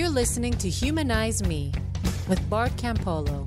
You're 0.00 0.08
listening 0.08 0.54
to 0.54 0.70
Humanize 0.70 1.42
Me 1.42 1.74
with 2.26 2.40
Bart 2.48 2.72
Campolo. 2.78 3.46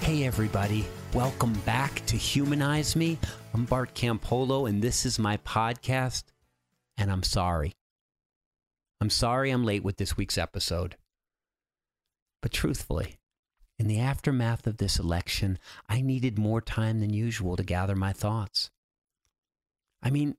Hey, 0.00 0.24
everybody. 0.24 0.84
Welcome 1.14 1.52
back 1.60 2.04
to 2.06 2.16
Humanize 2.16 2.96
Me. 2.96 3.16
I'm 3.54 3.64
Bart 3.64 3.94
Campolo, 3.94 4.68
and 4.68 4.82
this 4.82 5.06
is 5.06 5.20
my 5.20 5.36
podcast. 5.36 6.24
And 6.96 7.12
I'm 7.12 7.22
sorry. 7.22 7.74
I'm 9.00 9.10
sorry 9.10 9.52
I'm 9.52 9.64
late 9.64 9.84
with 9.84 9.98
this 9.98 10.16
week's 10.16 10.36
episode. 10.36 10.96
But 12.42 12.50
truthfully, 12.50 13.18
in 13.78 13.86
the 13.86 14.00
aftermath 14.00 14.66
of 14.66 14.78
this 14.78 14.98
election, 14.98 15.58
I 15.88 16.00
needed 16.00 16.38
more 16.38 16.60
time 16.60 17.00
than 17.00 17.12
usual 17.12 17.56
to 17.56 17.62
gather 17.62 17.94
my 17.94 18.12
thoughts. 18.12 18.70
I 20.02 20.10
mean, 20.10 20.36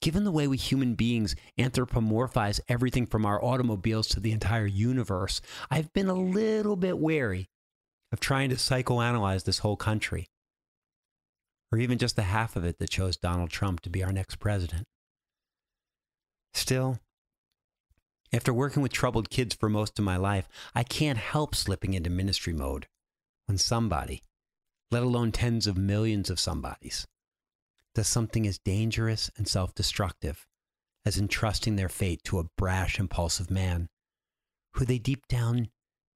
given 0.00 0.24
the 0.24 0.30
way 0.30 0.46
we 0.46 0.56
human 0.56 0.94
beings 0.94 1.34
anthropomorphize 1.58 2.60
everything 2.68 3.06
from 3.06 3.26
our 3.26 3.42
automobiles 3.44 4.08
to 4.08 4.20
the 4.20 4.32
entire 4.32 4.66
universe, 4.66 5.40
I've 5.70 5.92
been 5.92 6.08
a 6.08 6.14
little 6.14 6.76
bit 6.76 6.98
wary 6.98 7.48
of 8.12 8.20
trying 8.20 8.50
to 8.50 8.56
psychoanalyze 8.56 9.44
this 9.44 9.58
whole 9.58 9.76
country, 9.76 10.28
or 11.72 11.78
even 11.78 11.98
just 11.98 12.16
the 12.16 12.22
half 12.22 12.56
of 12.56 12.64
it 12.64 12.78
that 12.78 12.90
chose 12.90 13.16
Donald 13.16 13.50
Trump 13.50 13.80
to 13.80 13.90
be 13.90 14.02
our 14.02 14.12
next 14.12 14.36
president. 14.36 14.86
Still, 16.54 16.98
after 18.32 18.52
working 18.52 18.82
with 18.82 18.92
troubled 18.92 19.30
kids 19.30 19.54
for 19.54 19.68
most 19.68 19.98
of 19.98 20.04
my 20.04 20.16
life, 20.16 20.48
I 20.74 20.82
can't 20.82 21.18
help 21.18 21.54
slipping 21.54 21.94
into 21.94 22.10
ministry 22.10 22.52
mode 22.52 22.86
when 23.46 23.58
somebody, 23.58 24.22
let 24.90 25.02
alone 25.02 25.32
tens 25.32 25.66
of 25.66 25.76
millions 25.76 26.28
of 26.30 26.40
somebodies, 26.40 27.06
does 27.94 28.06
something 28.06 28.46
as 28.46 28.58
dangerous 28.58 29.30
and 29.36 29.48
self 29.48 29.74
destructive 29.74 30.46
as 31.06 31.18
entrusting 31.18 31.76
their 31.76 31.88
fate 31.88 32.22
to 32.24 32.38
a 32.38 32.48
brash, 32.56 32.98
impulsive 32.98 33.50
man 33.50 33.88
who 34.74 34.84
they 34.84 34.98
deep 34.98 35.26
down 35.28 35.68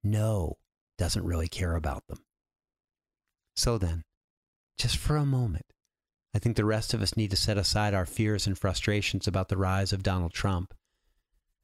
know 0.05 0.57
doesn't 0.99 1.25
really 1.25 1.49
care 1.49 1.75
about 1.75 2.07
them. 2.09 2.19
So 3.57 3.79
then, 3.79 4.03
just 4.79 4.97
for 4.97 5.17
a 5.17 5.25
moment, 5.25 5.67
I 6.35 6.39
think 6.39 6.57
the 6.57 6.65
rest 6.65 6.95
of 6.95 7.03
us 7.03 7.17
need 7.17 7.31
to 7.31 7.37
set 7.37 7.59
aside 7.59 7.95
our 7.95 8.07
fears 8.07 8.47
and 8.47 8.59
frustrations 8.59 9.27
about 9.27 9.49
the 9.49 9.57
rise 9.57 9.93
of 9.93 10.03
Donald 10.03 10.33
Trump 10.33 10.75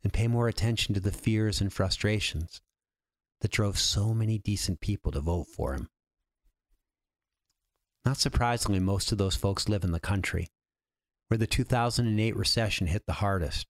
and 0.02 0.12
pay 0.12 0.28
more 0.28 0.48
attention 0.48 0.94
to 0.94 1.00
the 1.00 1.12
fears 1.12 1.60
and 1.60 1.72
frustrations 1.72 2.60
that 3.40 3.50
drove 3.50 3.78
so 3.78 4.14
many 4.14 4.38
decent 4.38 4.80
people 4.80 5.12
to 5.12 5.20
vote 5.20 5.46
for 5.46 5.74
him. 5.74 5.88
Not 8.04 8.16
surprisingly, 8.16 8.80
most 8.80 9.12
of 9.12 9.18
those 9.18 9.36
folks 9.36 9.68
live 9.68 9.84
in 9.84 9.92
the 9.92 10.00
country, 10.00 10.48
where 11.28 11.38
the 11.38 11.46
2008 11.46 12.36
recession 12.36 12.86
hit 12.86 13.06
the 13.06 13.14
hardest. 13.14 13.66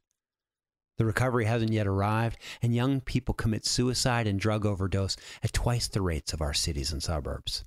The 0.96 1.04
recovery 1.04 1.44
hasn't 1.44 1.72
yet 1.72 1.86
arrived, 1.86 2.38
and 2.60 2.74
young 2.74 3.00
people 3.00 3.34
commit 3.34 3.64
suicide 3.64 4.26
and 4.26 4.38
drug 4.38 4.66
overdose 4.66 5.16
at 5.42 5.52
twice 5.52 5.88
the 5.88 6.02
rates 6.02 6.32
of 6.32 6.40
our 6.40 6.54
cities 6.54 6.92
and 6.92 7.02
suburbs. 7.02 7.64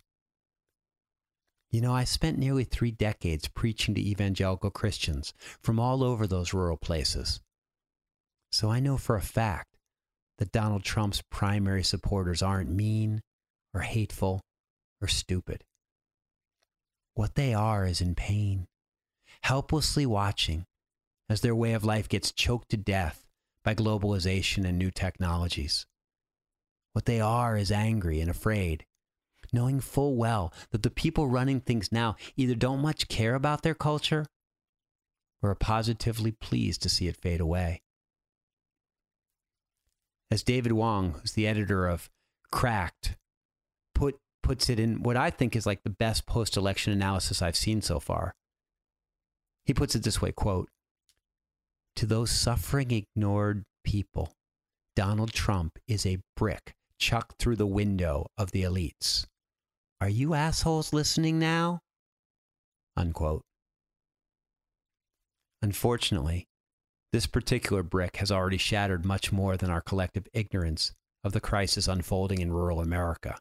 You 1.71 1.79
know, 1.79 1.93
I 1.93 2.03
spent 2.03 2.37
nearly 2.37 2.65
three 2.65 2.91
decades 2.91 3.47
preaching 3.47 3.95
to 3.95 4.01
evangelical 4.01 4.71
Christians 4.71 5.33
from 5.61 5.79
all 5.79 6.03
over 6.03 6.27
those 6.27 6.53
rural 6.53 6.75
places. 6.75 7.39
So 8.51 8.69
I 8.69 8.79
know 8.79 8.97
for 8.97 9.15
a 9.15 9.21
fact 9.21 9.77
that 10.37 10.51
Donald 10.51 10.83
Trump's 10.83 11.21
primary 11.29 11.83
supporters 11.83 12.41
aren't 12.41 12.69
mean 12.69 13.21
or 13.73 13.81
hateful 13.81 14.41
or 15.01 15.07
stupid. 15.07 15.63
What 17.13 17.35
they 17.35 17.53
are 17.53 17.85
is 17.85 18.01
in 18.01 18.15
pain, 18.15 18.67
helplessly 19.43 20.05
watching 20.05 20.65
as 21.29 21.41
their 21.41 21.55
way 21.55 21.73
of 21.73 21.85
life 21.85 22.09
gets 22.09 22.31
choked 22.31 22.69
to 22.69 22.77
death 22.77 23.25
by 23.63 23.75
globalization 23.75 24.65
and 24.65 24.77
new 24.77 24.91
technologies. 24.91 25.85
What 26.93 27.05
they 27.05 27.21
are 27.21 27.55
is 27.55 27.71
angry 27.71 28.19
and 28.19 28.29
afraid, 28.29 28.85
knowing 29.53 29.79
full 29.79 30.15
well 30.15 30.53
that 30.71 30.83
the 30.83 30.89
people 30.89 31.27
running 31.27 31.61
things 31.61 31.91
now 31.91 32.15
either 32.35 32.55
don't 32.55 32.81
much 32.81 33.07
care 33.07 33.35
about 33.35 33.61
their 33.61 33.75
culture 33.75 34.25
or 35.41 35.51
are 35.51 35.55
positively 35.55 36.31
pleased 36.31 36.81
to 36.81 36.89
see 36.89 37.07
it 37.07 37.17
fade 37.21 37.39
away. 37.39 37.81
As 40.31 40.43
David 40.43 40.71
Wong, 40.71 41.15
who's 41.19 41.33
the 41.33 41.45
editor 41.45 41.87
of 41.87 42.09
Cracked, 42.51 43.17
put 43.93 44.17
puts 44.41 44.69
it 44.69 44.79
in 44.79 45.03
what 45.03 45.17
I 45.17 45.29
think 45.29 45.55
is 45.55 45.65
like 45.65 45.83
the 45.83 45.89
best 45.89 46.25
post-election 46.25 46.91
analysis 46.93 47.41
I've 47.41 47.55
seen 47.55 47.81
so 47.81 47.99
far. 47.99 48.33
He 49.65 49.73
puts 49.73 49.93
it 49.93 50.03
this 50.03 50.21
way, 50.21 50.31
quote, 50.31 50.69
to 51.97 52.05
those 52.05 52.31
suffering, 52.31 52.91
ignored 52.91 53.63
people, 53.83 54.33
Donald 54.95 55.33
Trump 55.33 55.77
is 55.87 56.05
a 56.05 56.19
brick 56.35 56.73
chucked 56.97 57.37
through 57.39 57.57
the 57.57 57.67
window 57.67 58.27
of 58.37 58.51
the 58.51 58.63
elites. 58.63 59.25
Are 59.99 60.09
you 60.09 60.33
assholes 60.33 60.93
listening 60.93 61.39
now? 61.39 61.81
Unquote. 62.97 63.43
Unfortunately, 65.61 66.47
this 67.11 67.27
particular 67.27 67.83
brick 67.83 68.17
has 68.17 68.31
already 68.31 68.57
shattered 68.57 69.05
much 69.05 69.31
more 69.31 69.57
than 69.57 69.69
our 69.69 69.81
collective 69.81 70.27
ignorance 70.33 70.93
of 71.23 71.33
the 71.33 71.41
crisis 71.41 71.87
unfolding 71.87 72.39
in 72.39 72.51
rural 72.51 72.79
America. 72.79 73.37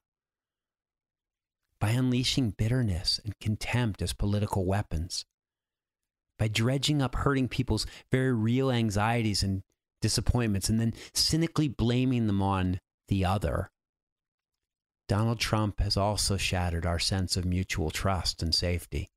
By 1.79 1.91
unleashing 1.91 2.51
bitterness 2.51 3.21
and 3.25 3.39
contempt 3.41 4.03
as 4.03 4.13
political 4.13 4.67
weapons, 4.67 5.25
by 6.39 6.49
dredging 6.49 7.01
up 7.01 7.15
hurting 7.15 7.49
people's 7.49 7.87
very 8.11 8.33
real 8.33 8.71
anxieties 8.71 9.43
and 9.43 9.63
disappointments 10.01 10.69
and 10.69 10.81
then 10.81 10.95
cynically 11.13 11.69
blaming 11.69 12.27
them 12.27 12.43
on 12.43 12.81
the 13.09 13.25
other. 13.25 13.71
Donald 15.09 15.39
Trump 15.39 15.81
has 15.81 15.97
also 15.97 16.37
shattered 16.37 16.87
our 16.87 16.99
sense 16.99 17.37
of 17.37 17.45
mutual 17.45 17.91
trust 17.91 18.43
and 18.43 18.55
safety. 18.55 19.11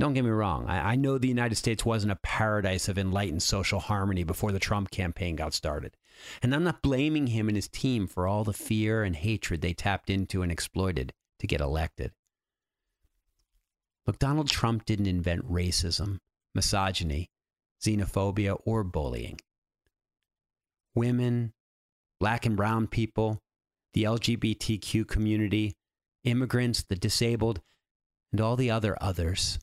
Don't 0.00 0.12
get 0.12 0.24
me 0.24 0.30
wrong, 0.30 0.66
I, 0.66 0.92
I, 0.92 0.96
know 0.96 1.18
the 1.18 1.28
United 1.28 1.54
States 1.54 1.84
wasn't 1.84 2.10
a 2.10 2.16
paradise 2.16 2.88
of 2.88 2.98
enlightened 2.98 3.44
social 3.44 3.78
harmony 3.78 4.24
before 4.24 4.50
the 4.50 4.58
Trump 4.58 4.90
campaign 4.90 5.36
got 5.36 5.54
started. 5.54 5.96
And 6.42 6.52
I'm 6.52 6.64
not 6.64 6.82
blaming 6.82 7.28
him 7.28 7.48
and 7.48 7.56
his 7.56 7.68
team 7.68 8.08
for 8.08 8.26
all 8.26 8.42
the 8.42 8.52
fear 8.52 9.04
and 9.04 9.14
hatred 9.14 9.60
they 9.60 9.72
tapped 9.72 10.10
into 10.10 10.42
and 10.42 10.50
exploited 10.50 11.12
to 11.38 11.46
get 11.46 11.60
elected. 11.60 12.10
Look, 14.04 14.18
Donald 14.18 14.48
Trump 14.48 14.84
didn't 14.84 15.06
invent 15.06 15.50
racism, 15.50 16.18
misogyny, 16.56 17.30
xenophobia, 17.82 18.58
or 18.64 18.82
bullying. 18.82 19.38
Women, 20.96 21.52
black 22.18 22.44
and 22.44 22.56
brown 22.56 22.88
people, 22.88 23.38
the 23.92 24.02
LGBTQ 24.02 25.06
community, 25.06 25.76
immigrants, 26.24 26.82
the 26.82 26.96
disabled, 26.96 27.60
and 28.32 28.40
all 28.40 28.56
the 28.56 28.72
other 28.72 28.98
others 29.00 29.60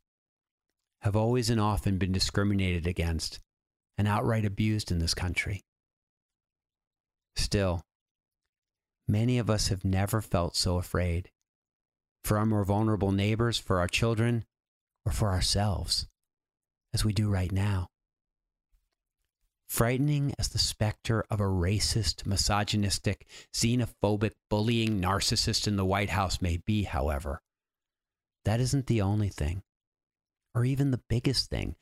have 1.02 1.16
always 1.16 1.50
and 1.50 1.60
often 1.60 1.98
been 1.98 2.12
discriminated 2.12 2.86
against 2.88 3.40
and 3.98 4.08
outright 4.08 4.46
abused 4.46 4.92
in 4.92 5.00
this 5.00 5.14
country. 5.14 5.64
Still, 7.36 7.82
many 9.08 9.38
of 9.38 9.50
us 9.50 9.70
have 9.70 9.84
never 9.84 10.22
felt 10.22 10.56
so 10.56 10.78
afraid 10.78 11.32
for 12.24 12.38
our 12.38 12.46
more 12.46 12.64
vulnerable 12.64 13.12
neighbors, 13.12 13.58
for 13.58 13.80
our 13.80 13.88
children, 13.88 14.46
or 15.06 15.12
for 15.12 15.30
ourselves 15.30 16.08
as 16.94 17.04
we 17.04 17.14
do 17.14 17.30
right 17.30 17.52
now. 17.52 17.88
Frightening 19.68 20.34
as 20.38 20.50
the 20.50 20.60
specter 20.60 21.24
of 21.30 21.40
a 21.40 21.46
racist, 21.46 22.26
misogynistic, 22.26 23.26
xenophobic, 23.54 24.34
bullying 24.50 25.00
narcissist 25.02 25.66
in 25.66 25.78
the 25.78 25.86
White 25.86 26.10
House 26.10 26.42
may 26.42 26.58
be, 26.58 26.84
however, 26.84 27.42
that 28.44 28.60
isn't 28.60 28.88
the 28.88 29.02
only 29.02 29.30
thing, 29.30 29.64
or 30.54 30.66
even 30.66 30.92
the 30.92 31.02
biggest 31.10 31.50
thing, 31.50 31.76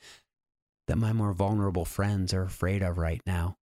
that 0.87 0.97
my 0.97 1.13
more 1.13 1.33
vulnerable 1.33 1.85
friends 1.85 2.33
are 2.33 2.43
afraid 2.43 2.81
of 2.81 2.97
right 2.97 3.21
now. 3.25 3.57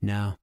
No, 0.00 0.36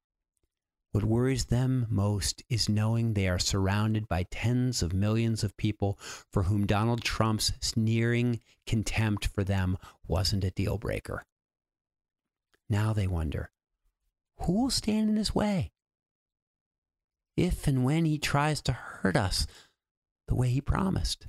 what 0.92 1.06
worries 1.06 1.46
them 1.46 1.88
most 1.90 2.44
is 2.50 2.68
knowing 2.68 3.14
they 3.14 3.30
are 3.30 3.40
surrounded 3.40 4.10
by 4.10 4.24
tens 4.30 4.84
of 4.84 4.94
millions 4.94 5.42
of 5.42 5.56
people 5.56 5.98
for 6.32 6.44
whom 6.44 6.66
Donald 6.66 7.02
Trump's 7.02 7.54
sneering 7.62 8.42
contempt 8.68 9.26
for 9.26 9.46
them 9.46 9.78
wasn't 10.06 10.44
a 10.44 10.52
deal 10.52 10.78
breaker. 10.78 11.26
Now 12.70 12.92
they 12.92 13.08
wonder 13.08 13.52
who 14.40 14.64
will 14.64 14.70
stand 14.70 15.10
in 15.10 15.16
his 15.16 15.34
way? 15.36 15.72
If 17.38 17.68
and 17.68 17.86
when 17.86 18.06
he 18.06 18.18
tries 18.18 18.62
to 18.64 18.74
hurt 18.74 19.16
us 19.16 19.48
the 20.28 20.36
way 20.36 20.50
he 20.50 20.62
promised. 20.62 21.28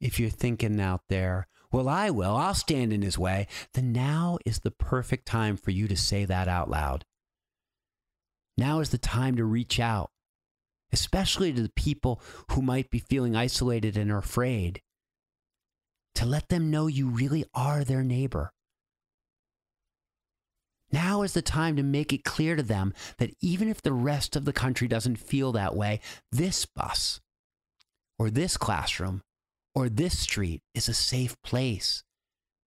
If 0.00 0.18
you're 0.18 0.30
thinking 0.30 0.80
out 0.80 1.02
there, 1.08 1.46
well, 1.72 1.88
I 1.88 2.10
will. 2.10 2.36
I'll 2.36 2.54
stand 2.54 2.92
in 2.92 3.02
his 3.02 3.18
way. 3.18 3.46
Then 3.74 3.92
now 3.92 4.38
is 4.44 4.60
the 4.60 4.70
perfect 4.70 5.26
time 5.26 5.56
for 5.56 5.70
you 5.70 5.86
to 5.88 5.96
say 5.96 6.24
that 6.24 6.48
out 6.48 6.68
loud. 6.68 7.04
Now 8.56 8.80
is 8.80 8.90
the 8.90 8.98
time 8.98 9.36
to 9.36 9.44
reach 9.44 9.78
out, 9.78 10.10
especially 10.92 11.52
to 11.52 11.62
the 11.62 11.72
people 11.76 12.20
who 12.50 12.62
might 12.62 12.90
be 12.90 12.98
feeling 12.98 13.36
isolated 13.36 13.96
and 13.96 14.10
are 14.10 14.18
afraid, 14.18 14.82
to 16.16 16.26
let 16.26 16.48
them 16.48 16.70
know 16.70 16.86
you 16.86 17.08
really 17.08 17.44
are 17.54 17.84
their 17.84 18.02
neighbor. 18.02 18.52
Now 20.92 21.22
is 21.22 21.34
the 21.34 21.42
time 21.42 21.76
to 21.76 21.84
make 21.84 22.12
it 22.12 22.24
clear 22.24 22.56
to 22.56 22.64
them 22.64 22.92
that 23.18 23.30
even 23.40 23.68
if 23.68 23.80
the 23.80 23.92
rest 23.92 24.34
of 24.34 24.44
the 24.44 24.52
country 24.52 24.88
doesn't 24.88 25.16
feel 25.16 25.52
that 25.52 25.76
way, 25.76 26.00
this 26.32 26.66
bus 26.66 27.20
or 28.18 28.28
this 28.28 28.56
classroom 28.56 29.22
or 29.74 29.88
this 29.88 30.18
street 30.18 30.62
is 30.74 30.88
a 30.88 30.94
safe 30.94 31.36
place 31.42 32.02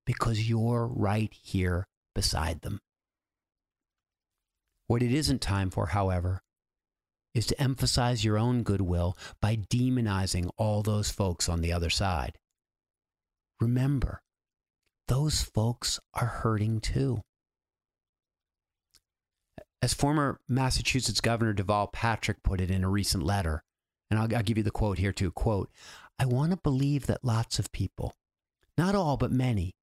because 0.05 0.49
you're 0.49 0.87
right 0.87 1.33
here 1.33 1.87
beside 2.15 2.61
them. 2.61 2.79
What 4.87 5.01
it 5.01 5.11
isn't 5.11 5.41
time 5.41 5.69
for, 5.69 5.87
however, 5.87 6.41
is 7.33 7.47
to 7.47 7.61
emphasize 7.61 8.23
your 8.23 8.37
own 8.37 8.63
goodwill 8.63 9.17
by 9.41 9.55
demonizing 9.55 10.49
all 10.57 10.83
those 10.83 11.09
folks 11.11 11.49
on 11.49 11.61
the 11.61 11.73
other 11.73 11.89
side. 11.89 12.37
Remember, 13.59 14.21
those 15.07 15.41
folks 15.41 15.99
are 16.13 16.27
hurting 16.27 16.79
too. 16.79 17.21
As 19.81 19.93
former 19.93 20.39
Massachusetts 20.47 21.21
Governor 21.21 21.53
Deval 21.53 21.91
Patrick 21.91 22.43
put 22.43 22.61
it 22.61 22.71
in 22.71 22.83
a 22.83 22.89
recent 22.89 23.23
letter, 23.23 23.63
and 24.09 24.19
I'll, 24.19 24.33
I'll 24.35 24.43
give 24.43 24.57
you 24.57 24.63
the 24.63 24.71
quote 24.71 24.97
here 24.97 25.11
too 25.11 25.31
quote, 25.31 25.69
I 26.19 26.25
want 26.25 26.51
to 26.51 26.57
believe 26.57 27.07
that 27.07 27.23
lots 27.23 27.59
of 27.59 27.71
people, 27.71 28.13
not 28.77 28.95
all, 28.95 29.17
but 29.17 29.31
many, 29.31 29.73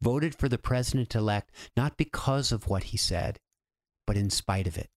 voted 0.00 0.34
for 0.34 0.48
the 0.48 0.58
president 0.58 1.14
elect 1.14 1.50
not 1.76 1.96
because 1.96 2.52
of 2.52 2.68
what 2.68 2.84
he 2.84 2.96
said, 2.96 3.38
but 4.06 4.16
in 4.16 4.30
spite 4.30 4.66
of 4.66 4.78
it. 4.78 4.88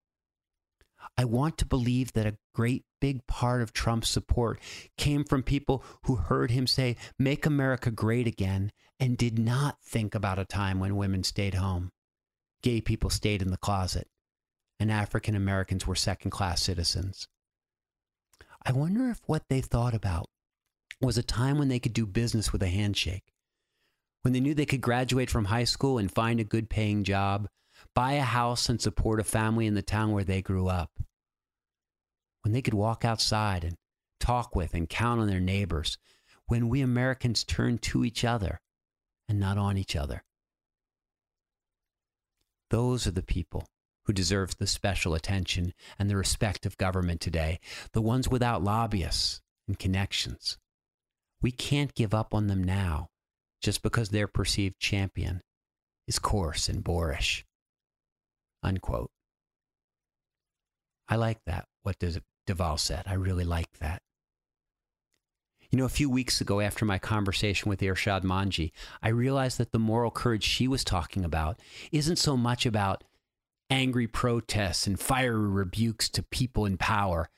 I 1.17 1.25
want 1.25 1.57
to 1.59 1.65
believe 1.65 2.13
that 2.13 2.25
a 2.25 2.37
great 2.55 2.85
big 3.01 3.27
part 3.27 3.61
of 3.61 3.73
Trump's 3.73 4.09
support 4.09 4.59
came 4.97 5.23
from 5.23 5.43
people 5.43 5.83
who 6.05 6.15
heard 6.15 6.51
him 6.51 6.65
say, 6.65 6.95
Make 7.19 7.45
America 7.45 7.91
great 7.91 8.25
again, 8.25 8.71
and 8.99 9.17
did 9.17 9.37
not 9.37 9.77
think 9.83 10.15
about 10.15 10.39
a 10.39 10.45
time 10.45 10.79
when 10.79 10.95
women 10.95 11.23
stayed 11.23 11.55
home, 11.55 11.91
gay 12.61 12.79
people 12.79 13.09
stayed 13.09 13.41
in 13.41 13.51
the 13.51 13.57
closet, 13.57 14.07
and 14.79 14.91
African 14.91 15.35
Americans 15.35 15.85
were 15.85 15.95
second 15.95 16.31
class 16.31 16.63
citizens. 16.63 17.27
I 18.65 18.71
wonder 18.71 19.09
if 19.09 19.19
what 19.25 19.43
they 19.49 19.59
thought 19.59 19.93
about 19.93 20.27
was 21.03 21.17
a 21.17 21.23
time 21.23 21.57
when 21.57 21.67
they 21.67 21.79
could 21.79 21.93
do 21.93 22.05
business 22.05 22.51
with 22.51 22.63
a 22.63 22.67
handshake, 22.67 23.33
when 24.21 24.33
they 24.33 24.39
knew 24.39 24.53
they 24.53 24.65
could 24.65 24.81
graduate 24.81 25.29
from 25.29 25.45
high 25.45 25.65
school 25.65 25.97
and 25.97 26.11
find 26.11 26.39
a 26.39 26.45
good 26.45 26.69
paying 26.69 27.03
job, 27.03 27.47
buy 27.93 28.13
a 28.13 28.21
house 28.21 28.69
and 28.69 28.81
support 28.81 29.19
a 29.19 29.23
family 29.23 29.67
in 29.67 29.73
the 29.73 29.81
town 29.81 30.11
where 30.11 30.23
they 30.23 30.41
grew 30.41 30.67
up. 30.67 30.91
When 32.41 32.53
they 32.53 32.61
could 32.61 32.73
walk 32.73 33.05
outside 33.05 33.63
and 33.63 33.75
talk 34.23 34.55
with 34.55 34.73
and 34.73 34.87
count 34.87 35.19
on 35.19 35.27
their 35.27 35.41
neighbors. 35.41 35.97
When 36.47 36.69
we 36.69 36.81
Americans 36.81 37.43
turned 37.43 37.81
to 37.83 38.05
each 38.05 38.23
other 38.23 38.61
and 39.27 39.39
not 39.39 39.57
on 39.57 39.77
each 39.77 39.95
other. 39.95 40.23
Those 42.69 43.05
are 43.05 43.11
the 43.11 43.21
people 43.21 43.67
who 44.05 44.13
deserve 44.13 44.57
the 44.57 44.67
special 44.67 45.13
attention 45.13 45.73
and 45.99 46.09
the 46.09 46.17
respect 46.17 46.65
of 46.65 46.77
government 46.77 47.21
today, 47.21 47.59
the 47.91 48.01
ones 48.01 48.29
without 48.29 48.63
lobbyists 48.63 49.41
and 49.67 49.77
connections. 49.77 50.57
We 51.43 51.51
can't 51.51 51.93
give 51.93 52.13
up 52.13 52.33
on 52.33 52.47
them 52.47 52.63
now 52.63 53.09
just 53.61 53.83
because 53.83 54.09
their 54.09 54.27
perceived 54.27 54.79
champion 54.79 55.41
is 56.07 56.17
coarse 56.17 56.69
and 56.69 56.83
boorish. 56.83 57.45
Unquote. 58.63 59.11
I 61.09 61.17
like 61.17 61.39
that, 61.45 61.65
what 61.83 61.99
Deval 61.99 62.79
said. 62.79 63.03
I 63.05 63.13
really 63.15 63.43
like 63.43 63.77
that. 63.79 64.01
You 65.69 65.77
know, 65.77 65.85
a 65.85 65.89
few 65.89 66.09
weeks 66.09 66.39
ago, 66.39 66.61
after 66.61 66.85
my 66.85 66.97
conversation 66.97 67.69
with 67.69 67.81
Irshad 67.81 68.23
Manji, 68.23 68.71
I 69.01 69.09
realized 69.09 69.57
that 69.57 69.71
the 69.71 69.79
moral 69.79 70.11
courage 70.11 70.43
she 70.43 70.67
was 70.67 70.83
talking 70.83 71.25
about 71.25 71.59
isn't 71.91 72.17
so 72.17 72.37
much 72.37 72.65
about 72.65 73.03
angry 73.69 74.07
protests 74.07 74.87
and 74.87 74.99
fiery 74.99 75.47
rebukes 75.47 76.07
to 76.09 76.23
people 76.23 76.65
in 76.65 76.77
power 76.77 77.29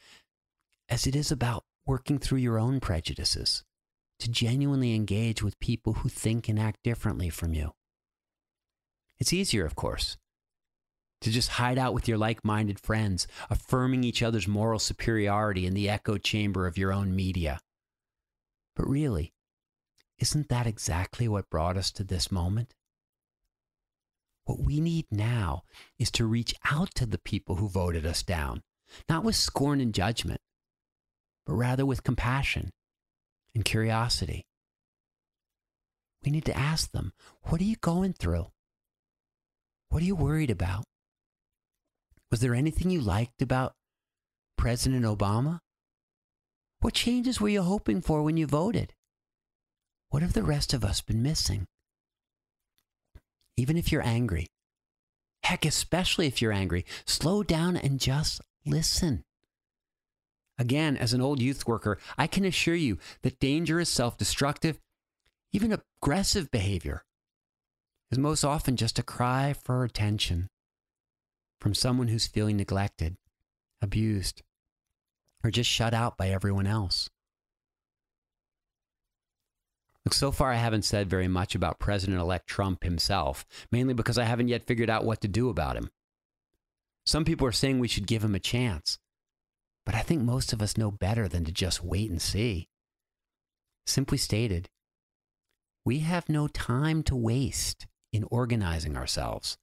as 0.89 1.07
it 1.07 1.15
is 1.15 1.31
about 1.31 1.63
working 1.87 2.19
through 2.19 2.39
your 2.39 2.59
own 2.59 2.79
prejudices 2.79 3.63
to 4.19 4.29
genuinely 4.29 4.93
engage 4.93 5.43
with 5.43 5.59
people 5.59 5.93
who 5.93 6.09
think 6.09 6.47
and 6.47 6.59
act 6.59 6.83
differently 6.83 7.29
from 7.29 7.53
you. 7.53 7.71
It's 9.17 9.33
easier, 9.33 9.65
of 9.65 9.75
course, 9.75 10.17
to 11.21 11.29
just 11.29 11.49
hide 11.49 11.77
out 11.77 11.93
with 11.93 12.07
your 12.07 12.17
like 12.17 12.43
minded 12.43 12.79
friends, 12.79 13.27
affirming 13.49 14.03
each 14.03 14.21
other's 14.21 14.47
moral 14.47 14.79
superiority 14.79 15.65
in 15.65 15.73
the 15.73 15.89
echo 15.89 16.17
chamber 16.17 16.67
of 16.67 16.77
your 16.77 16.91
own 16.91 17.15
media. 17.15 17.59
But 18.75 18.87
really, 18.87 19.33
isn't 20.19 20.49
that 20.49 20.67
exactly 20.67 21.27
what 21.27 21.49
brought 21.49 21.77
us 21.77 21.91
to 21.93 22.03
this 22.03 22.31
moment? 22.31 22.73
What 24.45 24.59
we 24.59 24.79
need 24.79 25.07
now 25.11 25.63
is 25.97 26.11
to 26.11 26.25
reach 26.25 26.53
out 26.71 26.93
to 26.95 27.05
the 27.05 27.17
people 27.17 27.55
who 27.55 27.67
voted 27.67 28.05
us 28.05 28.21
down, 28.21 28.61
not 29.09 29.23
with 29.23 29.35
scorn 29.35 29.81
and 29.81 29.93
judgment, 29.93 30.41
but 31.45 31.53
rather 31.53 31.85
with 31.85 32.03
compassion 32.03 32.71
and 33.55 33.65
curiosity. 33.65 34.45
We 36.23 36.31
need 36.31 36.45
to 36.45 36.57
ask 36.57 36.91
them, 36.91 37.13
what 37.43 37.61
are 37.61 37.65
you 37.65 37.77
going 37.77 38.13
through? 38.13 38.47
What 39.89 40.03
are 40.03 40.05
you 40.05 40.15
worried 40.15 40.51
about? 40.51 40.83
Was 42.29 42.41
there 42.41 42.53
anything 42.53 42.89
you 42.89 42.99
liked 42.99 43.41
about 43.41 43.73
President 44.57 45.05
Obama? 45.05 45.59
What 46.81 46.93
changes 46.93 47.39
were 47.39 47.49
you 47.49 47.61
hoping 47.61 48.01
for 48.01 48.21
when 48.21 48.37
you 48.37 48.45
voted? 48.45 48.93
What 50.09 50.21
have 50.21 50.33
the 50.33 50.43
rest 50.43 50.73
of 50.73 50.83
us 50.83 51.01
been 51.01 51.23
missing? 51.23 51.65
Even 53.57 53.77
if 53.77 53.91
you're 53.91 54.05
angry, 54.05 54.47
heck, 55.43 55.65
especially 55.65 56.27
if 56.27 56.41
you're 56.41 56.51
angry, 56.51 56.85
slow 57.05 57.43
down 57.43 57.77
and 57.77 57.99
just 57.99 58.41
listen. 58.65 59.23
Again, 60.57 60.95
as 60.95 61.13
an 61.13 61.21
old 61.21 61.41
youth 61.41 61.67
worker, 61.67 61.97
I 62.17 62.27
can 62.27 62.45
assure 62.45 62.75
you 62.75 62.97
that 63.23 63.39
dangerous, 63.39 63.89
self 63.89 64.17
destructive, 64.17 64.79
even 65.51 65.77
aggressive 66.01 66.49
behavior 66.51 67.03
is 68.11 68.17
most 68.17 68.43
often 68.43 68.75
just 68.75 68.99
a 68.99 69.03
cry 69.03 69.53
for 69.53 69.83
attention 69.83 70.49
from 71.59 71.73
someone 71.73 72.07
who's 72.07 72.27
feeling 72.27 72.57
neglected, 72.57 73.17
abused, 73.81 74.43
or 75.43 75.51
just 75.51 75.69
shut 75.69 75.93
out 75.93 76.17
by 76.17 76.29
everyone 76.29 76.67
else. 76.67 77.09
Look, 80.05 80.13
so 80.13 80.31
far 80.31 80.51
I 80.51 80.57
haven't 80.57 80.85
said 80.85 81.09
very 81.09 81.27
much 81.27 81.55
about 81.55 81.79
President 81.79 82.19
elect 82.19 82.47
Trump 82.47 82.83
himself, 82.83 83.45
mainly 83.71 83.95
because 83.95 84.17
I 84.19 84.25
haven't 84.25 84.49
yet 84.49 84.67
figured 84.67 84.89
out 84.89 85.03
what 85.03 85.21
to 85.21 85.27
do 85.27 85.49
about 85.49 85.75
him. 85.75 85.89
Some 87.05 87.25
people 87.25 87.47
are 87.47 87.51
saying 87.51 87.79
we 87.79 87.87
should 87.87 88.07
give 88.07 88.23
him 88.23 88.35
a 88.35 88.39
chance. 88.39 88.99
But 89.85 89.95
I 89.95 90.01
think 90.01 90.21
most 90.21 90.53
of 90.53 90.61
us 90.61 90.77
know 90.77 90.91
better 90.91 91.27
than 91.27 91.45
to 91.45 91.51
just 91.51 91.83
wait 91.83 92.09
and 92.09 92.21
see. 92.21 92.69
Simply 93.85 94.17
stated, 94.17 94.69
we 95.85 95.99
have 95.99 96.27
no 96.27 96.47
time 96.47 97.03
to 97.03 97.15
waste 97.15 97.85
in 98.11 98.25
organizing 98.31 98.97
ourselves 98.97 99.57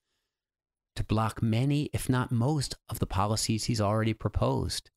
to 0.94 1.04
block 1.04 1.42
many, 1.42 1.88
if 1.92 2.08
not 2.08 2.30
most, 2.30 2.76
of 2.88 2.98
the 2.98 3.06
policies 3.06 3.64
he's 3.64 3.80
already 3.80 4.12
proposed. 4.12 4.90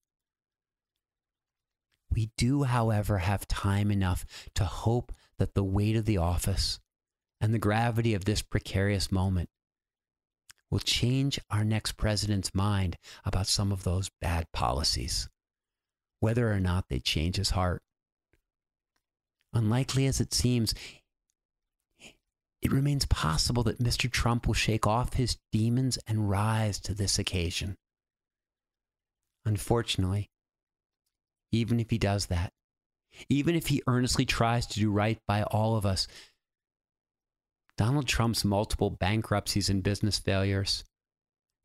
We 2.11 2.31
do, 2.37 2.63
however, 2.63 3.19
have 3.19 3.47
time 3.47 3.91
enough 3.91 4.25
to 4.55 4.65
hope 4.65 5.13
that 5.37 5.53
the 5.53 5.63
weight 5.63 5.95
of 5.95 6.05
the 6.05 6.17
office 6.17 6.79
and 7.41 7.53
the 7.53 7.59
gravity 7.59 8.13
of 8.13 8.25
this 8.25 8.41
precarious 8.41 9.11
moment 9.11 9.49
will 10.71 10.79
change 10.79 11.39
our 11.49 11.63
next 11.63 11.93
president's 11.93 12.53
mind 12.53 12.97
about 13.23 13.47
some 13.47 13.71
of 13.71 13.83
those 13.83 14.09
bad 14.21 14.45
policies, 14.53 15.29
whether 16.19 16.51
or 16.51 16.59
not 16.59 16.85
they 16.89 16.99
change 16.99 17.35
his 17.35 17.51
heart. 17.51 17.81
Unlikely 19.53 20.05
as 20.05 20.19
it 20.19 20.33
seems, 20.33 20.73
it 22.61 22.71
remains 22.71 23.05
possible 23.05 23.63
that 23.63 23.79
Mr. 23.79 24.11
Trump 24.11 24.47
will 24.47 24.53
shake 24.53 24.87
off 24.87 25.13
his 25.13 25.37
demons 25.51 25.99
and 26.07 26.29
rise 26.29 26.79
to 26.79 26.93
this 26.93 27.19
occasion. 27.19 27.77
Unfortunately, 29.45 30.31
even 31.51 31.79
if 31.79 31.91
he 31.91 31.97
does 31.97 32.25
that, 32.25 32.51
even 33.29 33.55
if 33.55 33.67
he 33.67 33.83
earnestly 33.87 34.25
tries 34.25 34.65
to 34.67 34.79
do 34.79 34.91
right 34.91 35.19
by 35.27 35.43
all 35.43 35.75
of 35.75 35.85
us, 35.85 36.07
Donald 37.77 38.07
Trump's 38.07 38.45
multiple 38.45 38.89
bankruptcies 38.89 39.69
and 39.69 39.83
business 39.83 40.17
failures, 40.17 40.83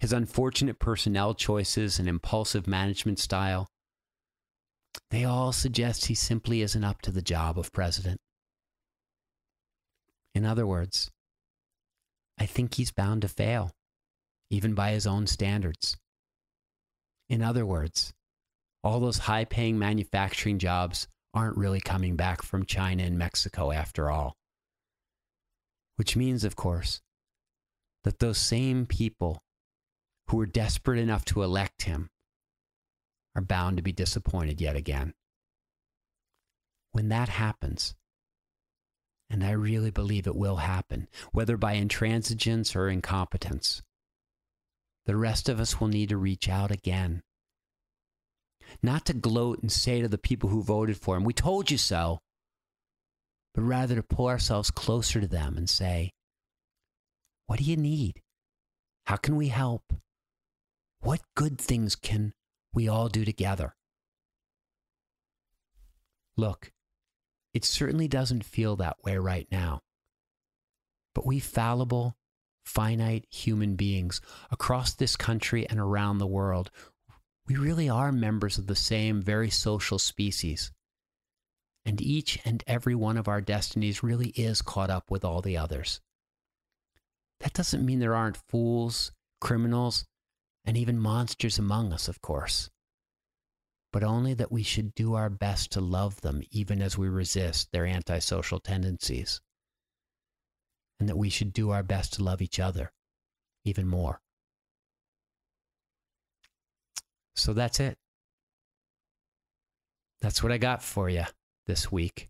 his 0.00 0.12
unfortunate 0.12 0.78
personnel 0.78 1.34
choices 1.34 1.98
and 1.98 2.08
impulsive 2.08 2.66
management 2.66 3.18
style, 3.18 3.68
they 5.10 5.24
all 5.24 5.52
suggest 5.52 6.06
he 6.06 6.14
simply 6.14 6.62
isn't 6.62 6.84
up 6.84 7.00
to 7.02 7.12
the 7.12 7.22
job 7.22 7.58
of 7.58 7.72
president. 7.72 8.20
In 10.34 10.44
other 10.44 10.66
words, 10.66 11.10
I 12.38 12.46
think 12.46 12.74
he's 12.74 12.90
bound 12.90 13.22
to 13.22 13.28
fail, 13.28 13.70
even 14.50 14.74
by 14.74 14.92
his 14.92 15.06
own 15.06 15.26
standards. 15.26 15.96
In 17.28 17.42
other 17.42 17.66
words, 17.66 18.12
all 18.82 18.98
those 18.98 19.18
high 19.18 19.44
paying 19.44 19.78
manufacturing 19.78 20.58
jobs 20.58 21.06
aren't 21.34 21.56
really 21.56 21.80
coming 21.80 22.16
back 22.16 22.42
from 22.42 22.64
China 22.64 23.04
and 23.04 23.18
Mexico 23.18 23.70
after 23.70 24.10
all. 24.10 24.34
Which 26.00 26.16
means, 26.16 26.45
of 26.45 26.57
course, 26.57 27.02
that 28.04 28.21
those 28.21 28.38
same 28.38 28.87
people 28.87 29.45
who 30.28 30.38
were 30.38 30.47
desperate 30.47 30.99
enough 30.99 31.26
to 31.26 31.42
elect 31.42 31.83
him 31.83 32.09
are 33.37 33.42
bound 33.42 33.76
to 33.76 33.83
be 33.83 33.92
disappointed 33.92 34.62
yet 34.62 34.76
again. 34.76 35.12
When 36.92 37.11
that 37.11 37.28
happens, 37.28 37.95
and 39.28 39.45
I 39.45 39.50
really 39.50 39.90
believe 39.90 40.26
it 40.26 40.35
will 40.35 40.57
happen, 40.57 41.07
whether 41.33 41.59
by 41.59 41.76
intransigence 41.76 42.75
or 42.75 42.88
incompetence, 42.88 43.83
the 45.04 45.16
rest 45.16 45.50
of 45.50 45.61
us 45.61 45.80
will 45.80 45.88
need 45.88 46.09
to 46.09 46.16
reach 46.16 46.49
out 46.49 46.71
again. 46.71 47.23
Not 48.83 49.04
to 49.04 49.12
gloat 49.12 49.61
and 49.61 49.71
say 49.71 50.00
to 50.00 50.09
the 50.09 50.16
people 50.16 50.49
who 50.49 50.62
voted 50.62 50.97
for 50.97 51.19
him, 51.19 51.25
We 51.25 51.35
told 51.35 51.71
you 51.71 51.76
so, 51.76 52.23
but 53.54 53.62
rather 53.62 53.97
to 53.97 54.02
pull 54.02 54.28
ourselves 54.28 54.71
closer 54.71 55.21
to 55.21 55.26
them 55.26 55.57
and 55.57 55.69
say, 55.69 56.12
What 57.47 57.59
do 57.59 57.64
you 57.64 57.76
need? 57.76 58.23
How 59.07 59.16
can 59.16 59.37
we 59.37 59.49
help? 59.49 59.92
What 61.00 61.21
good 61.35 61.59
things 61.59 61.97
can 61.97 62.33
we 62.73 62.88
all 62.88 63.09
do 63.09 63.25
together? 63.25 63.75
Look, 66.37 66.73
it 67.52 67.64
certainly 67.64 68.09
doesn't 68.09 68.45
feel 68.45 68.76
that 68.76 69.02
way 69.04 69.16
right 69.16 69.49
now. 69.50 69.80
But 71.14 71.26
we 71.26 71.40
fallible, 71.40 72.16
finite 72.64 73.26
human 73.30 73.75
beings 73.75 74.21
across 74.50 74.95
this 74.95 75.16
country 75.16 75.69
and 75.69 75.80
around 75.80 76.19
the 76.19 76.26
world, 76.26 76.71
we 77.47 77.57
really 77.57 77.88
are 77.88 78.12
members 78.12 78.59
of 78.59 78.69
the 78.69 78.76
same 78.76 79.21
very 79.21 79.50
social 79.50 79.99
species. 79.99 80.71
And 81.84 82.00
each 82.00 82.38
and 82.44 82.62
every 82.66 82.94
one 82.94 83.16
of 83.16 83.28
our 83.28 83.40
destinies 83.40 84.02
really 84.02 84.28
is 84.30 84.62
caught 84.62 84.90
up 84.90 85.10
with 85.10 85.25
all 85.25 85.40
the 85.40 85.56
others. 85.56 86.00
That 87.40 87.54
doesn't 87.54 87.84
mean 87.84 88.00
there 88.00 88.14
aren't 88.14 88.37
fools, 88.49 89.12
criminals, 89.40 90.04
and 90.64 90.76
even 90.76 90.99
monsters 90.99 91.58
among 91.58 91.92
us, 91.92 92.06
of 92.06 92.20
course 92.20 92.70
but 93.92 94.04
only 94.04 94.34
that 94.34 94.52
we 94.52 94.62
should 94.62 94.94
do 94.94 95.14
our 95.14 95.30
best 95.30 95.72
to 95.72 95.80
love 95.80 96.20
them 96.20 96.42
even 96.50 96.80
as 96.80 96.96
we 96.96 97.08
resist 97.08 97.70
their 97.72 97.87
antisocial 97.87 98.60
tendencies, 98.60 99.40
and 100.99 101.08
that 101.08 101.18
we 101.18 101.28
should 101.28 101.52
do 101.52 101.70
our 101.70 101.82
best 101.82 102.14
to 102.14 102.22
love 102.22 102.40
each 102.40 102.60
other 102.60 102.92
even 103.64 103.87
more. 103.87 104.20
So 107.34 107.52
that's 107.52 107.80
it. 107.80 107.99
That's 110.20 110.42
what 110.42 110.52
I 110.52 110.58
got 110.58 110.82
for 110.82 111.08
you 111.08 111.25
this 111.70 111.92
week. 111.92 112.28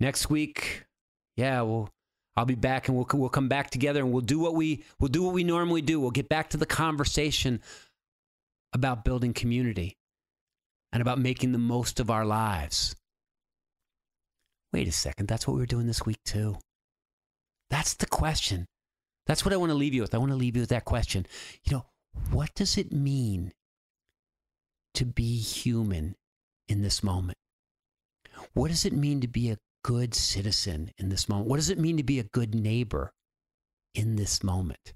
Next 0.00 0.28
week, 0.28 0.84
yeah, 1.36 1.62
we'll 1.62 1.88
I'll 2.36 2.44
be 2.44 2.56
back 2.56 2.88
and 2.88 2.96
we'll 2.96 3.06
we'll 3.14 3.28
come 3.28 3.48
back 3.48 3.70
together 3.70 4.00
and 4.00 4.10
we'll 4.10 4.20
do 4.20 4.40
what 4.40 4.54
we 4.54 4.82
we'll 4.98 5.08
do 5.08 5.22
what 5.22 5.32
we 5.32 5.44
normally 5.44 5.80
do. 5.80 6.00
We'll 6.00 6.10
get 6.10 6.28
back 6.28 6.50
to 6.50 6.56
the 6.56 6.66
conversation 6.66 7.60
about 8.72 9.04
building 9.04 9.32
community 9.32 9.96
and 10.92 11.00
about 11.00 11.20
making 11.20 11.52
the 11.52 11.58
most 11.58 12.00
of 12.00 12.10
our 12.10 12.24
lives. 12.24 12.96
Wait 14.72 14.88
a 14.88 14.92
second, 14.92 15.28
that's 15.28 15.46
what 15.46 15.54
we 15.54 15.60
were 15.60 15.66
doing 15.66 15.86
this 15.86 16.04
week 16.04 16.18
too. 16.24 16.56
That's 17.70 17.94
the 17.94 18.06
question. 18.06 18.66
That's 19.26 19.44
what 19.44 19.54
I 19.54 19.56
want 19.56 19.70
to 19.70 19.78
leave 19.78 19.94
you 19.94 20.02
with. 20.02 20.16
I 20.16 20.18
want 20.18 20.32
to 20.32 20.36
leave 20.36 20.56
you 20.56 20.62
with 20.62 20.70
that 20.70 20.84
question. 20.84 21.26
You 21.62 21.76
know, 21.76 21.86
what 22.32 22.52
does 22.56 22.76
it 22.76 22.90
mean 22.90 23.52
to 24.94 25.04
be 25.04 25.38
human 25.38 26.16
in 26.68 26.82
this 26.82 27.04
moment? 27.04 27.38
What 28.54 28.68
does 28.70 28.84
it 28.84 28.92
mean 28.92 29.20
to 29.20 29.28
be 29.28 29.50
a 29.50 29.58
good 29.82 30.14
citizen 30.14 30.92
in 30.96 31.08
this 31.08 31.28
moment? 31.28 31.48
What 31.48 31.56
does 31.56 31.70
it 31.70 31.78
mean 31.78 31.96
to 31.96 32.04
be 32.04 32.18
a 32.18 32.24
good 32.24 32.54
neighbor 32.54 33.12
in 33.94 34.16
this 34.16 34.42
moment? 34.42 34.94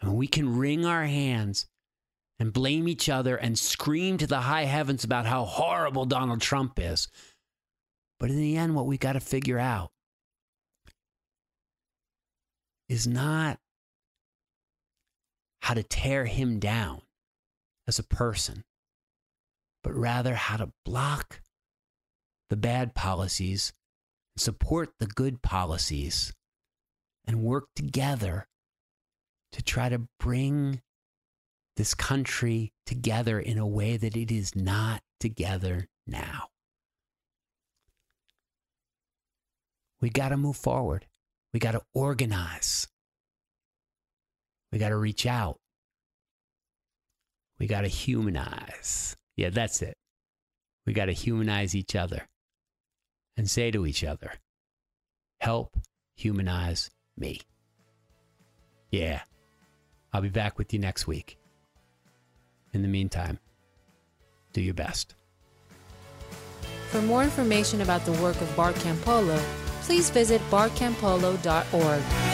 I 0.00 0.06
mean, 0.06 0.16
we 0.16 0.26
can 0.26 0.56
wring 0.56 0.84
our 0.84 1.04
hands 1.04 1.66
and 2.38 2.52
blame 2.52 2.88
each 2.88 3.08
other 3.08 3.36
and 3.36 3.58
scream 3.58 4.18
to 4.18 4.26
the 4.26 4.40
high 4.40 4.64
heavens 4.64 5.04
about 5.04 5.26
how 5.26 5.44
horrible 5.44 6.04
Donald 6.04 6.40
Trump 6.40 6.78
is. 6.78 7.08
But 8.18 8.30
in 8.30 8.36
the 8.36 8.56
end, 8.56 8.74
what 8.74 8.86
we 8.86 8.98
got 8.98 9.14
to 9.14 9.20
figure 9.20 9.58
out 9.58 9.90
is 12.88 13.06
not 13.06 13.58
how 15.60 15.74
to 15.74 15.82
tear 15.82 16.26
him 16.26 16.58
down 16.58 17.02
as 17.86 17.98
a 17.98 18.04
person, 18.04 18.64
but 19.82 19.94
rather 19.94 20.34
how 20.34 20.56
to 20.56 20.72
block 20.84 21.40
the 22.50 22.56
bad 22.56 22.94
policies, 22.94 23.72
support 24.36 24.90
the 24.98 25.06
good 25.06 25.42
policies, 25.42 26.32
and 27.26 27.42
work 27.42 27.68
together 27.74 28.48
to 29.52 29.62
try 29.62 29.88
to 29.88 30.06
bring 30.18 30.80
this 31.76 31.94
country 31.94 32.72
together 32.86 33.38
in 33.38 33.58
a 33.58 33.66
way 33.66 33.96
that 33.96 34.16
it 34.16 34.30
is 34.30 34.54
not 34.54 35.02
together 35.20 35.88
now. 36.06 36.48
We 40.00 40.10
got 40.10 40.30
to 40.30 40.36
move 40.36 40.56
forward. 40.56 41.06
We 41.54 41.60
got 41.60 41.72
to 41.72 41.82
organize. 41.94 42.88
We 44.72 44.78
got 44.78 44.88
to 44.88 44.96
reach 44.96 45.26
out. 45.26 45.58
We 47.58 47.66
got 47.66 47.82
to 47.82 47.88
humanize. 47.88 49.16
Yeah, 49.36 49.50
that's 49.50 49.82
it. 49.82 49.96
We 50.86 50.92
got 50.92 51.06
to 51.06 51.12
humanize 51.12 51.74
each 51.74 51.94
other 51.94 52.28
and 53.36 53.48
say 53.48 53.70
to 53.70 53.86
each 53.86 54.04
other, 54.04 54.32
help 55.40 55.76
humanize 56.16 56.90
me. 57.16 57.40
Yeah. 58.90 59.22
I'll 60.12 60.20
be 60.20 60.28
back 60.28 60.58
with 60.58 60.72
you 60.72 60.78
next 60.78 61.06
week. 61.06 61.38
In 62.74 62.82
the 62.82 62.88
meantime, 62.88 63.38
do 64.52 64.60
your 64.60 64.74
best. 64.74 65.14
For 66.90 67.00
more 67.00 67.22
information 67.22 67.80
about 67.80 68.04
the 68.04 68.12
work 68.12 68.38
of 68.40 68.54
Bart 68.54 68.74
Campolo, 68.76 69.38
please 69.82 70.10
visit 70.10 70.42
bartcampolo.org. 70.50 72.31